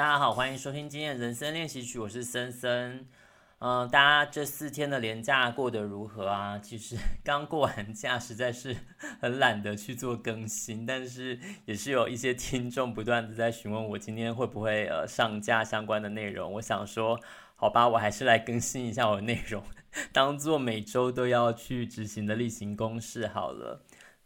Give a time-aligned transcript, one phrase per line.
[0.00, 3.06] 大家好，欢迎收听今天的人生练习曲，我是森森。
[3.58, 6.58] 嗯、大家这四天的连假过得如何啊？
[6.58, 8.74] 其实刚过完假，实在是
[9.20, 16.50] 很懒得去做更新，但是也是有一些听众不断的在询问我今天会不会呃上架相关的内容。
[16.54, 17.20] 我想说，
[17.54, 19.62] 好吧，我还是来更新一下我的内容，
[20.14, 23.82] 当做每周都要去执行的例行公事好了。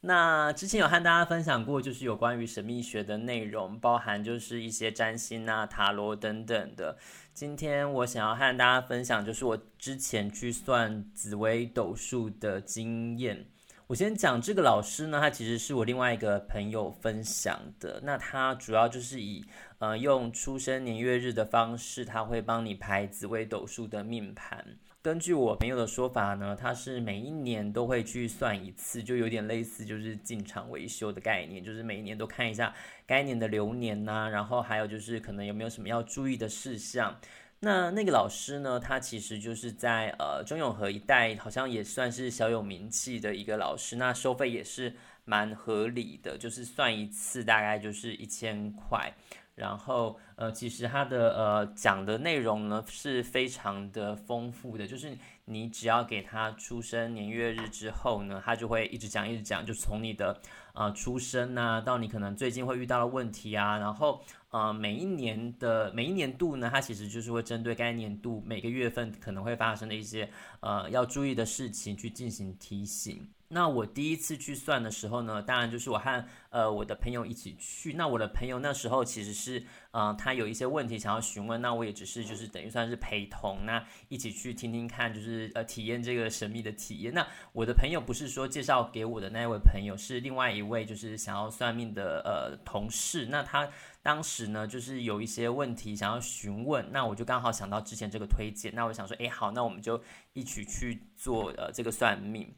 [0.07, 6.99] 那之前有和大家分享过，就是有关于神秘学的内容，包含就是一些占星啊、塔罗等等的。
[7.33, 13.47] 今天我想要和大家分享，就是我之前去算紫微斗数的经验。
[13.87, 18.01] 我先讲这个老师呢，他其实是我另外一个朋友分享的。
[18.03, 19.43] 那他主要就是以
[19.79, 24.77] 呃用出生年月日的方式，他会帮你排紫微斗数的命盘。
[25.05, 32.75] 根据我朋友的说法呢，他是每一年都会去算一次，就有点类似就是进场维修的概念，就是每一年都看一下
[33.07, 37.21] 该年的流年呐、然后还有就是可能有没有什么要注意的事项。
[37.61, 44.95] 那那个老师呢，他其实就是在呃中永和一带，好像也算是小有名气的一个老师，那收费也是
[45.27, 49.13] 蛮合理的，就是算一次大概就是一千块。
[49.55, 60.37] 然后，呃，其实它的呃讲的内容呢是非常的丰富的，就是你只要给他出生年月日之后呢，他就会一直讲一直讲，就从你的
[60.73, 64.21] 呃出生啊，到你可能最近会遇到的问题啊，然后
[64.51, 70.29] 呃每一年的每一年度呢，它其实就是会针对该年度每个月份可能会发生的一些
[70.61, 73.25] 呃要注意的事情去进行提醒。
[73.55, 77.93] 那我第一次去算的时候呢，当然就是我和呃我的朋友一起去。
[77.93, 87.15] 那我的朋友那时候其实是，嗯、他有一些问题想要询问，那我也只是就是等于算是陪同，那一起去听听看，就是呃体验这个神秘的体验。
[87.15, 93.29] 那我的朋友不是说介绍给我的那位朋友，是另外一位就是想要算命的呃同事。
[93.31, 93.71] 那他
[94.03, 100.03] 当时呢就是有一些问题想要询问，那我就刚好想到之前这个推荐，那我想说，哎好，那我们就
[100.33, 102.53] 一起去做呃这个算命。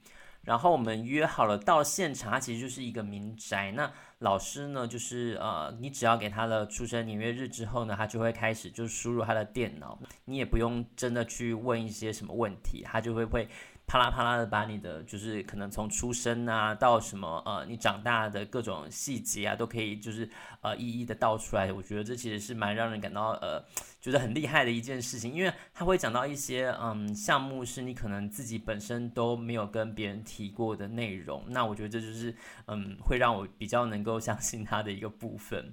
[0.46, 3.70] 然后我们约好了到现场，它其实就是一个民宅。
[3.72, 13.46] 那老师呢，就是呃，你只要给他的出生年月日之后呢，他就会开始就输入他的电脑，你也不用真的去问一些什么问题，他就会会。
[13.86, 20.28] 啪啦啪啦的把你的就是可能从出生啊到什么呃你长大的各种细节啊都可以就是
[20.60, 23.64] 呃一一的道出来，我觉得这其实是蛮让人感到呃
[24.00, 32.34] 觉得很厉害的一件事情，因为他会讲到一些嗯项目是你可能自己本身都没有跟别人提过的内容，那我觉得这就是
[32.66, 35.72] 嗯会让我比较能够相信他的一个部分。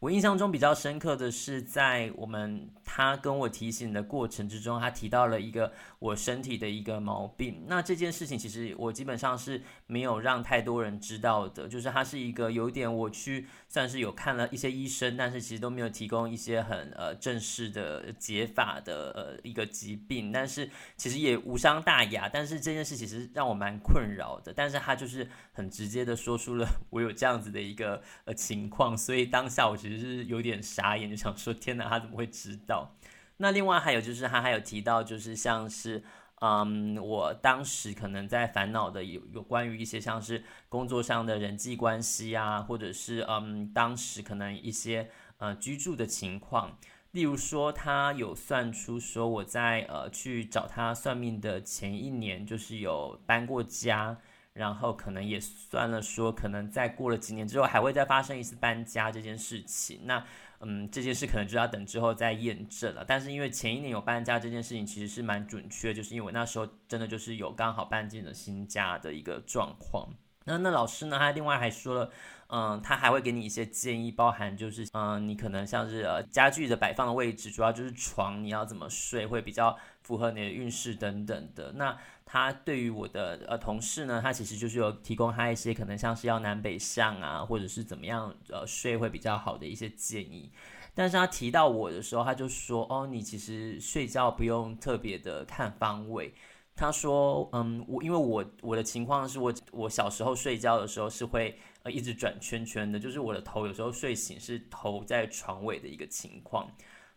[0.00, 7.64] 我印象中比较深刻的是，在我们他跟我提醒的过程之中，他提到了一个我身体的一个毛病。
[7.66, 20.32] 那这件事情其实我基本上是没有让太多人知道的，就是他是一个有点我去算是有看了一些医生，但是其实都没有提供一些很呃正式的解法的呃一个疾病。
[20.32, 24.50] 但是其实也无伤大雅，但是这件事其实让我蛮困扰的。
[24.50, 29.89] 但是他就是很直接的说出了 我有这样子的一个呃情况，所以当下我觉得。
[29.96, 32.94] 只是有点傻眼，就想说天哪，他怎么会知道？
[33.38, 36.02] 那另外还有就是，他还有提到，就是像是，
[36.40, 46.78] 嗯，我当时可能在烦恼的有有关于一些像是工作上的人际关系啊，或者是嗯，当时可能一些呃居住的情况，
[47.12, 54.18] 例如说他有算出说我在呃去找他算命的前一年，就是有搬过家。
[54.52, 60.00] 然后可能也算了，说可能再过了几年之后，还会再发生一次搬家这件事情。
[60.04, 60.24] 那
[60.60, 63.04] 嗯，这件事可能就要等之后再验证了。
[63.06, 70.08] 但是因为前一年有搬家这件事情，其实是蛮准确，就是因为那时候真的就是有刚好搬进了新家的一个状况。
[70.44, 72.10] 那那老师呢，他另外还说了，
[72.52, 81.72] 嗯，他还会给你一些建议，包含就是嗯，你可能像是呃家具的摆放的位置，主要就是床你要怎么睡会比较符合你的运势等等的。
[81.72, 90.50] 那他对于我的呃同事呢，他其实就是有提供他一些可能像是要南北向啊，或者是怎么样呃睡会比较好的一些建议。
[90.94, 96.34] 但是他提到我的时候，他就说哦，你其实睡觉不用特别的看方位。
[96.76, 106.70] 他说嗯，我因为我我的情况是我我小时候睡觉的时候是会呃一直转圈圈的，就是我的头有时候睡醒是头在床尾的一个情况。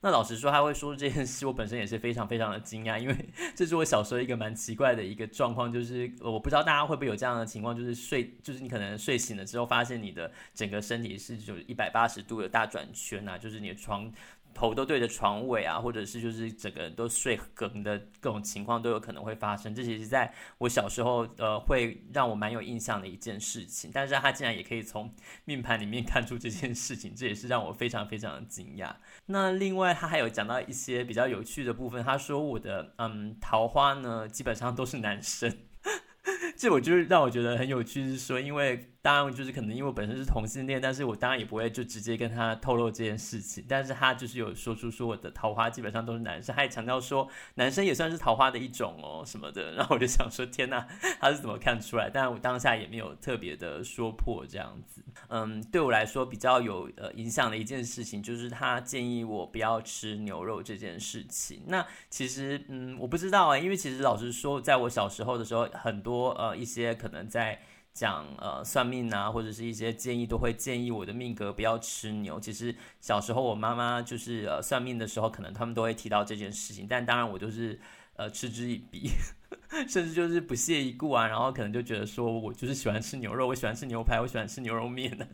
[0.05, 3.15] 那老实说，他会说这件事，我本身也是非常非常的惊讶，因为
[3.55, 14.11] 这是我小时候一个蛮奇怪的一个状况，就是我不知道大家会不会有这样的情况，就是睡，就是你可能睡醒了之后，发现你的整个身体是就一百八十度的大转圈呐、啊，就是你的床
[14.53, 19.73] 头都对着床尾啊，或者是就是整个人都睡梗的各种情况都有可能会发生。
[19.73, 23.91] 这其实在我小时候，呃，会让我蛮有印象的一件事情。
[23.93, 25.13] 但是他竟然也可以从
[25.45, 28.95] 命盘里面看出这件事情，这也是让我非常非常的惊讶。
[29.27, 35.57] 那另外他还有讲到一些比较有趣的部分，他说我的嗯桃花呢，基本上都是男生。
[36.55, 43.61] 这我就是让我觉得很有趣，是说，因为当然就是可能因为我本身是同性恋，但是我当然也不会就直接跟他透露这件事情。
[43.67, 49.73] 但是他就是有说出说我的桃花基本上都是男生，他也强调说男生也算是桃花的一种哦什么的。
[49.73, 50.87] 然后我就想说天哪，
[51.19, 52.09] 他是怎么看出来？
[52.09, 55.03] 但我当下也没有特别的说破这样子。
[55.27, 61.63] 嗯，对我来说比较有呃影响的一件事情，就是他建议我不要吃牛肉这件事情。
[61.67, 67.59] 那其实嗯，我不知道啊，因为其实老实说，在我小时候的时候，很多呃一些可能在
[67.93, 72.39] 讲呃算命啊，或者是一些建议，都会建议我的命格不要吃牛。
[72.39, 77.79] 其实小时候我妈妈就是呃算命的时候，可能他们都会提到这件事情，但当然我就是
[78.15, 79.09] 呃嗤之以鼻。
[79.87, 85.27] 甚至就是不屑一顾啊，然后可能就觉得说，我就是喜欢吃牛肉，我喜欢吃牛排，我喜欢吃牛肉面的。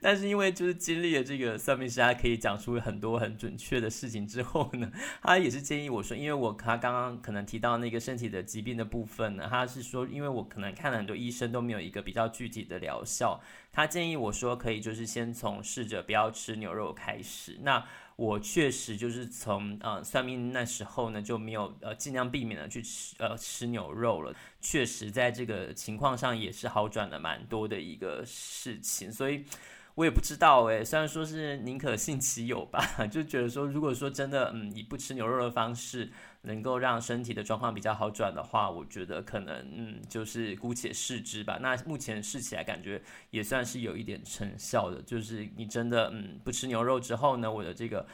[0.00, 4.90] 但是因为就是经历了这个算命师，他可以讲出很多很准确的事情之后呢，
[5.22, 17.58] 他也是建议我说，因为我他刚刚可能提到那个身体的疾病的部分呢，他是说，因为我可能看了很多医生都没有一个比较具体的疗效，他建议我说可以就是先从试着不要吃牛肉开始。
[17.62, 17.86] 那
[18.16, 29.44] 我确实就是从呃算命那时候呢就没有呃尽量避免了去吃呃吃牛肉了，确实在这个情况上也是好转了蛮多的一个事情，所以
[29.94, 36.10] 我也不知道诶，虽然说是宁可信其有吧， 就觉得说如果说真的嗯以不吃牛肉的方式。
[36.42, 41.58] 能够让身体的状况比较好转的话，我觉得可能嗯，就是姑且试之吧。
[41.60, 48.06] 那目前试起来感觉也算是有一点成效的，就是你真的嗯不吃牛肉之后呢，我的这个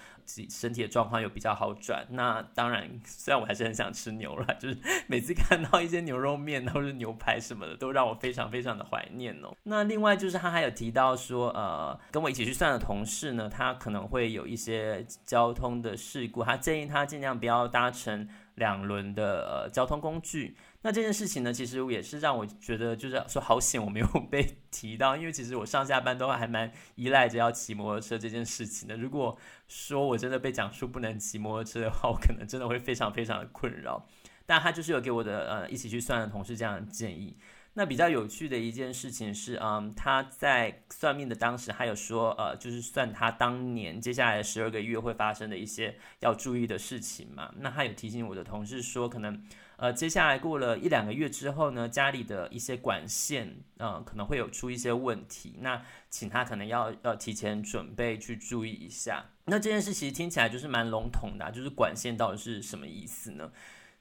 [0.51, 2.07] 身体的状况有比较好转。
[2.11, 9.55] 那当然，虽然我还是很想吃牛肉， 就是每次看到一些牛肉面或者牛排什么的，都让我非常非常的怀念哦。
[9.63, 18.29] 那另外就是他还有提到说，呃，跟我一起去算的同事呢，他可能会有一些交通的事故，他建议他尽量不要搭乘。
[18.57, 28.97] 两轮的呃交通工具，那这件事情呢，其实也是让我觉得就是说好险我没有被提到，因为其实我上下班都还蛮依赖着要骑摩托车这件事情的。
[28.97, 29.37] 如果
[29.69, 34.07] 说我真的被讲述不能骑摩托车的话，我可能真的会非常非常的困扰。
[34.47, 37.37] 但他就是有给我的呃一起去算的同事这样的建议。
[37.79, 47.53] 那比较有趣的一件事情是，嗯，他在算命的当时，还有说，呃，就是算他当年接下来十二个月会发生的一些要注意的事情嘛。
[47.59, 49.45] 那他有提醒我的同事说，可能，
[49.77, 55.57] 呃，接下来过了一两个月之后呢，家里的一些管线，嗯、可能会有出一些问题。
[55.61, 59.23] 那请他可能要要提前准备去注意一下。
[59.45, 63.53] 那这件事其实听起来就是蛮笼统的、就是管线到底是什么意思呢？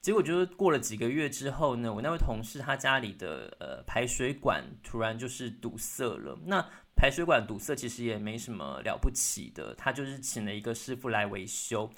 [0.06, 6.38] 结果就是过了几个月之后呢，我那位同事他家里的呃排水管突然就是堵塞了。
[6.46, 6.64] 那
[6.96, 11.90] 排水管堵塞其实也没什么了不起的，他就是请了一个师傅来维修。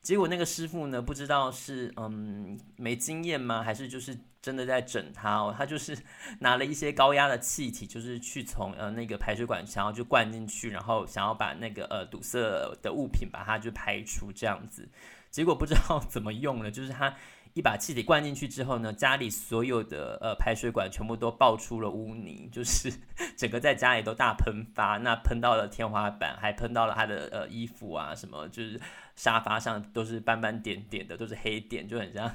[0.00, 5.52] 结果那个师傅呢，不知道是嗯没经验吗，还是就是真的在整他哦？
[5.58, 5.98] 他就是
[6.38, 12.38] 拿了一些高压的气体，就是去从呃那个排水管想要就灌进去，然后想要把那个呃堵塞
[12.80, 14.88] 的物品把它就排除这样子。
[15.32, 17.12] 结果不知道怎么用了，就是他。
[17.56, 22.92] 一把气体灌进去之后呢，家里所有的呃排水管全部都爆出了污泥，就是
[23.34, 28.78] 整个在家里都大喷发，那喷到了天花板，还喷到了他的呃衣服啊什么，就是
[29.14, 32.30] 沙发上都是斑斑点点的，都是黑点，就很像。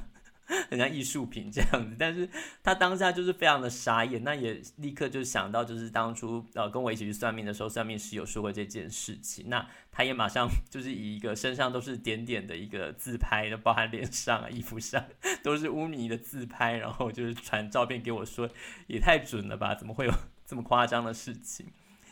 [0.70, 2.28] 很像艺术品这样子，但是
[2.64, 15.04] 他当下就是非常的傻眼，那也立刻就想到，就是当初呃跟我一起去算命的时候，算命师有说过这件事情，那他也马上 就是以一个身上都是点点的一个自拍，包含脸上啊、衣服上
[15.44, 18.50] 都是污泥的自拍，然后就是传照片给我说，
[18.88, 19.76] 也太准了吧？
[19.76, 20.12] 怎么会有
[20.46, 21.68] 这么夸张的事情？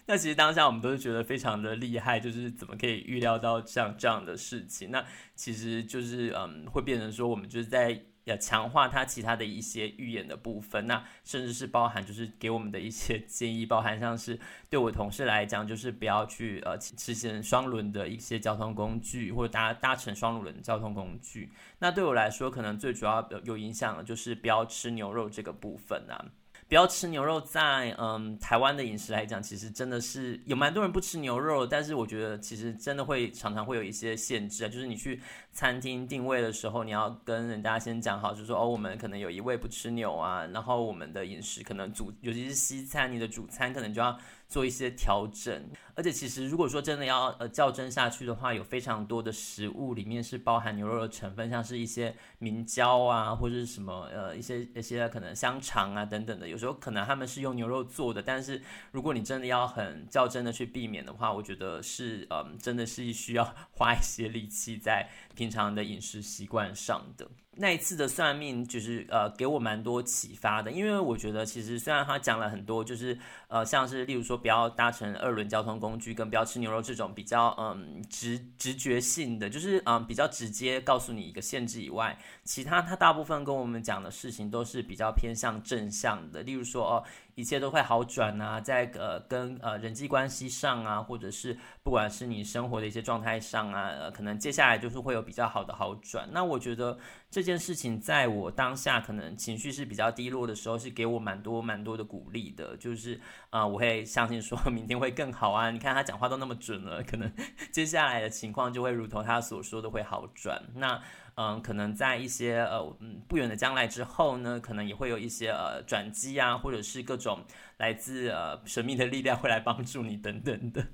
[0.05, 4.89] 那其实当下我们都是觉得非常的厉害，就是怎么可以预料到像这样的事情？
[4.91, 5.05] 那
[5.35, 8.03] 其实就是嗯，会变成说我们就是在。
[8.29, 21.51] 要强化他其他的一些预演的部分，那甚至是包含就是给我们的一些 建议，包含像是对我同事来讲，就是不要去呃实现双轮的一些交通工具，或者搭搭乘双轮交通工具。
[21.79, 26.25] 那对我来说，可能最主要有影响的就是不要吃牛肉这个部分啊。
[26.69, 35.19] 不要吃牛肉在，嗯台湾的饮食来讲，其实真的是有蛮多人不吃牛肉，但是我觉得其实真的会常常会有一些限制啊，就是你去
[35.51, 44.15] 餐厅定位的时候，你要跟人家先讲好，就是说哦，我们可能有一位不吃牛啊，然后我们的饮食可能主，尤其是西餐，你的主餐可能就要
[44.49, 45.69] 做一些调整。
[45.95, 67.29] 而且其实如果说真的要呃较真下去的话，有非常多的食物里面是包含牛肉的成分，像是一些明胶啊，或者是什么呃一些一些可能香肠啊等等的，有时候可能他们是用牛肉做的，但是如果你真的要很较真的去避免的话，我觉得是嗯、呃、真的是需要花一些力气在平常的饮食习惯上的。
[67.61, 73.17] 那一次的算命就是呃给我蛮多启发的，因为我觉得其实虽然他讲了很多，就是
[73.49, 87.03] 呃像是例如说不要搭乘二轮交通工具，跟不要吃牛肉这种比较嗯直直觉性的，就是嗯比较直接告诉你一个限制以外，其他他大部分跟我们讲的事情都是比较偏向正向的，例如说哦。
[87.35, 96.27] 一切都会好转啊，在呃跟呃人际关系上啊，或者是不管是你生活的一些状态上啊，呃，可能接下来就是会有比较好的好转。
[96.33, 96.99] 那我觉得
[97.31, 105.71] 这这件事情在我当下可能情绪是比较低落的时候，是给我蛮多蛮多的鼓励的，就是啊、我会相信说明天会更好啊。
[105.71, 107.31] 你看他讲话都那么准了，可能
[107.73, 110.61] 接下来的情况就会如同他所说的会好转。
[110.75, 111.01] 那。
[111.41, 117.45] 嗯，可能在一些呃嗯不远的将来之后呢，可能也会有一些呃转机啊，或者是各种
[117.77, 120.85] 来自呃神秘的力量会来帮助你等等的。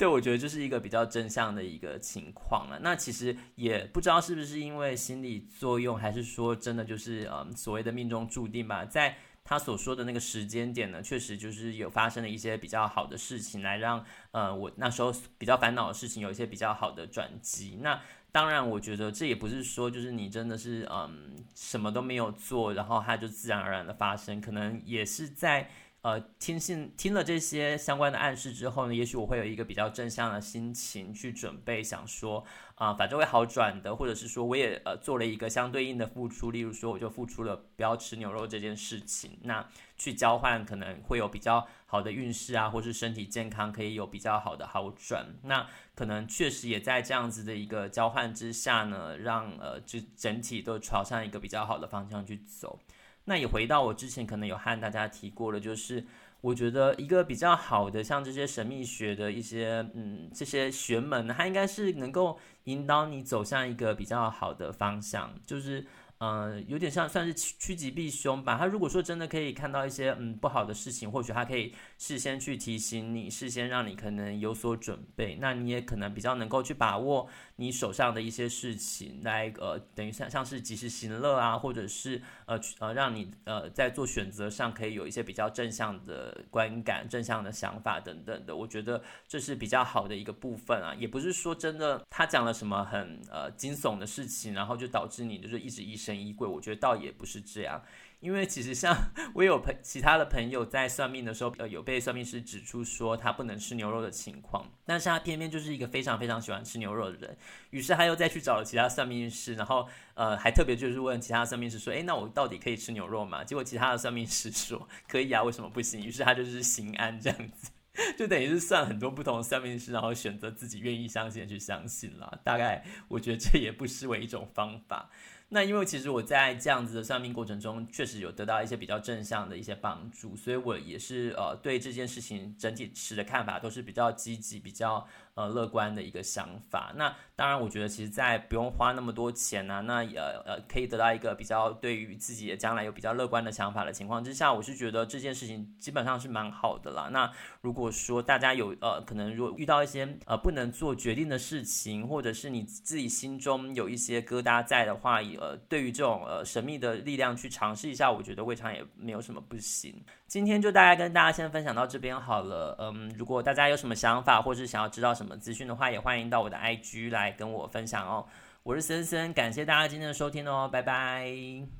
[0.00, 2.80] 对，我觉得这是一个比较正向的一个情况了。
[2.82, 8.82] 那其实也不知道是不是因为心理作用，还是说真的就是嗯所谓的命中注定吧。
[8.82, 9.14] 在
[9.44, 17.78] 他所说的那个时间点呢，确实就是有发生了一些比较好的事情，来让呃我那时候比较烦恼的事情有一些比较好的转机。
[17.82, 18.00] 那。
[18.32, 25.68] 当然，我觉得这也不是说就是你真的是嗯什么都没有做，然后它就自然而然的发生，可能也是在
[26.02, 32.44] 呃听信听了这些相关的暗示之后呢，也许我会有一个比较正向的心情去准备，想说
[32.76, 45.66] 啊、反正会好转的，或者是说我也呃做了一个相对应的付出，例如说我就付出了不要吃牛肉这件事情，那去交换可能会有比较好的运势啊，或是身体健康可以有比较好的好转，那。
[45.92, 52.78] 可能确实也在这样子的一个交换之下呢，让呃，就整体都朝向一个比较好的方向去走。
[53.24, 56.04] 那也回到我之前可能有和大家提过了，就是
[56.40, 65.86] 我觉得一个比较好的，像这些神秘学的一些嗯这些学门，它应该是能够引导你走向一个比较好的方向，就是。
[66.20, 68.58] 嗯，有点像算是趋趋吉避凶吧。
[68.58, 75.38] 他如果说真的可以看到一些嗯不好的事情，或许他可以事先去提醒你，事先让你可能有所准备。
[75.40, 88.54] 那你也可能比较能够去把握你手上的一些事情，来呃等于像像是及时行乐啊，或者是呃呃让你呃在做选择上可以有一些比较正向的观感、正向的想法等等的。
[88.54, 90.94] 我觉得这是比较好的一个部分啊。
[90.94, 97.82] 也不是说真的他讲了什么很呃惊悚的事情，然后就导致你就是一直一生衣柜，我觉得倒也不是这样，
[98.20, 98.96] 因为其实像
[99.34, 107.36] 我有朋其他的朋友在算命的时候，呃，有被算命师指出说他不能吃牛肉的情况，但是他偏偏就是一个非常非常喜欢吃牛肉的人，
[107.70, 113.42] 于是他又再去找了其他算命师，然后呃，还特别就是问其他算命师说，诶，那我到底可以吃牛肉吗？
[113.42, 116.04] 结果其他的算命师说可以啊，为什么不行？
[116.04, 117.70] 于是他就是心安这样子，
[118.18, 122.40] 就等于是算很多不同的算命师，然后选择自己愿意相信去相信了。
[122.44, 125.10] 大概我觉得这也不失为一种方法。
[125.52, 135.04] 那因为其实我在这样子的算命过程中，确实有得到一些比较正向的一些帮助，所以我也是呃对这件事情整体持的看法都是比较积极、比较
[135.34, 136.92] 呃乐观的一个想法。
[136.94, 147.08] 那当然，我觉得其实，在不用花那么多钱呢、啊，那也呃，可以得到一个比较对于自己的将来有比较乐观的想法的情况之下，我是觉得这件事情基本上是蛮好的啦。
[147.10, 147.28] 那
[147.62, 155.39] 如果说大家有呃可能如果遇到一些呃不能做决定的事情，或者是你自己心中有一些疙瘩在的话，也。
[155.40, 160.04] 呃，对于这种呃神秘的力量去尝试一下，我觉得未尝也没有什么不行。
[160.26, 162.76] 今天就大概跟大家先分享到这边好了。
[162.78, 168.26] 嗯，如果大家有什么想法，或是想要知道什么资讯的话，也欢迎到我的 IG 来跟我分享哦。
[168.62, 171.79] 我是森森，感谢大家今天的收听哦，拜拜。